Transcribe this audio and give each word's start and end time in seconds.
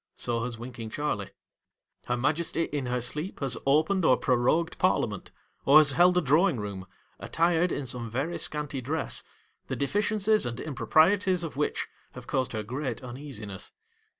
So 0.15 0.43
has 0.45 0.57
Winking 0.57 0.89
Charley. 0.89 1.29
Her 2.07 2.17
Majesty 2.17 2.63
in 2.63 2.87
her 2.87 3.01
sleep 3.01 3.39
has 3.39 3.55
opened 3.67 4.03
or 4.03 4.17
prorogued 4.17 4.79
Parliament, 4.79 5.29
or 5.63 5.77
has 5.77 5.91
held 5.91 6.17
a 6.17 6.21
Drawing 6.21 6.57
Eoom, 6.57 6.85
attired 7.19 7.71
in 7.71 7.85
some 7.85 8.09
very 8.09 8.39
scanty 8.39 8.81
dress, 8.81 9.21
the 9.67 9.75
deficiencies 9.75 10.47
and 10.47 10.59
improprieties 10.59 11.43
of 11.43 11.55
which 11.55 11.87
have 12.13 12.25
caused 12.25 12.53
her 12.53 12.63
great 12.63 13.03
uneasiness. 13.03 13.71